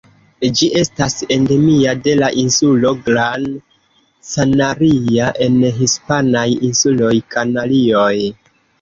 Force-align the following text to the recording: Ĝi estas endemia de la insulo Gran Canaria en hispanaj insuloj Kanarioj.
Ĝi 0.59 0.69
estas 0.79 1.17
endemia 1.35 1.93
de 2.07 2.15
la 2.21 2.31
insulo 2.45 2.95
Gran 3.11 3.47
Canaria 4.33 5.31
en 5.49 5.63
hispanaj 5.79 6.51
insuloj 6.73 7.17
Kanarioj. 7.35 8.15